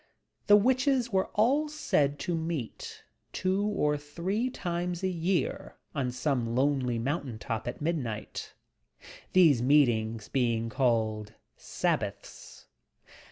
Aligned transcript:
The 0.47 0.55
witches 0.55 1.13
were 1.13 1.27
all 1.35 1.69
said 1.69 2.17
to 2.21 2.33
meet 2.33 3.03
two 3.31 3.63
or 3.63 3.97
three 3.97 4.49
times 4.49 5.03
a 5.03 5.07
year 5.07 5.75
on 5.93 6.09
some 6.09 6.55
lonely 6.55 6.97
mountain 6.97 7.37
top 7.37 7.67
at 7.67 7.83
midnight,— 7.83 8.55
these 9.33 9.61
meetings 9.61 10.27
being 10.27 10.69
called 10.69 11.33
"Sabbaths." 11.55 12.65